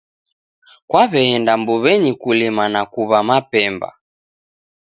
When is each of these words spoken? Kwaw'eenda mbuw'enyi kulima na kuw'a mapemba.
Kwaw'eenda 0.89 1.53
mbuw'enyi 1.59 2.11
kulima 2.21 2.63
na 2.73 2.81
kuw'a 2.91 3.19
mapemba. 3.27 3.89